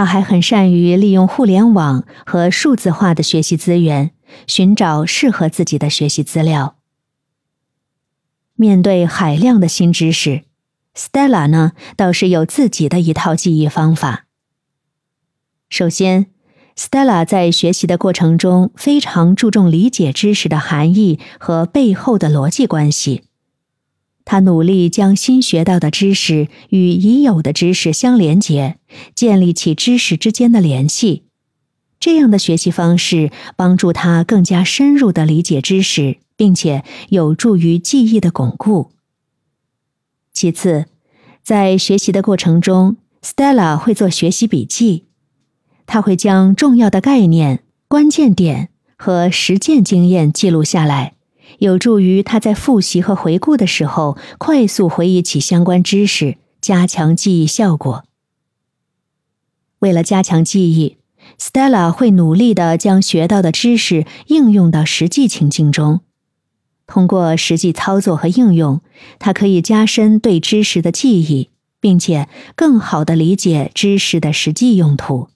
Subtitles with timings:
[0.00, 4.12] 他还很善于利用互联网和数字化的学习资源，
[4.46, 6.76] 寻找适合自己的学习资料。
[8.54, 10.44] 面对海量的新知识
[10.96, 14.24] ，Stella 呢倒是有自己的一套记忆方法。
[15.68, 16.28] 首先
[16.74, 23.24] ，Stella 在学习的过程中非常注重理解知识的含义和背后的逻辑关系。
[24.30, 28.76] 他努力将新学到的知识与已有的知识相连接，
[29.12, 31.24] 建立起知识之间的联系。
[31.98, 36.18] 这样的学习方式帮助他更加深入的理解知识。
[36.40, 38.92] 并且有助于记忆的巩固。
[40.32, 40.86] 其次，
[41.42, 45.04] 在学习的过程中，Stella 会做学习笔记，
[45.84, 51.12] 他会将重要的概念、关键点和实践经验记录下来，
[51.60, 58.04] 有助于他在复习和回顾的时候快速回忆起相关知识，加强记忆效果。
[59.80, 60.96] 为了加强记忆
[61.38, 66.00] ，Stella 会努力的将学到的知识应用到实际情境中。
[66.86, 68.80] 通过实际操作和应用，
[69.18, 75.28] 它可以加深对知识的记忆，并且更好的理解知识的实际用途。